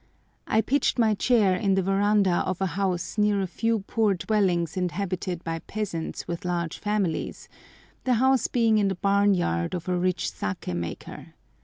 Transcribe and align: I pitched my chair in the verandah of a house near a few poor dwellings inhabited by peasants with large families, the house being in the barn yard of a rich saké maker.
I 0.47 0.61
pitched 0.61 0.97
my 0.97 1.13
chair 1.13 1.55
in 1.55 1.75
the 1.75 1.83
verandah 1.83 2.39
of 2.47 2.59
a 2.59 2.65
house 2.73 3.19
near 3.19 3.39
a 3.39 3.45
few 3.45 3.81
poor 3.81 4.15
dwellings 4.15 4.75
inhabited 4.75 5.43
by 5.43 5.59
peasants 5.59 6.27
with 6.27 6.43
large 6.43 6.79
families, 6.79 7.47
the 8.05 8.15
house 8.15 8.47
being 8.47 8.79
in 8.79 8.87
the 8.87 8.95
barn 8.95 9.35
yard 9.35 9.75
of 9.75 9.87
a 9.87 9.95
rich 9.95 10.25
saké 10.33 10.75
maker. 10.75 11.35